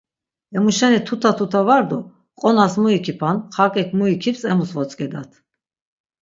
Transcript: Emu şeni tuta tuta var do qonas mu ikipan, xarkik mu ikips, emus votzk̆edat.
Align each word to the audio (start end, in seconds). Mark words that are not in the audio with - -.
Emu 0.55 0.71
şeni 0.77 0.99
tuta 1.07 1.31
tuta 1.39 1.61
var 1.69 1.83
do 1.89 1.99
qonas 2.39 2.73
mu 2.81 2.89
ikipan, 2.97 3.37
xarkik 3.55 3.89
mu 3.97 4.05
ikips, 4.15 4.41
emus 4.51 4.71
votzk̆edat. 4.77 5.31